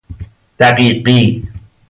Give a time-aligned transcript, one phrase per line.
[0.59, 1.45] دقیقی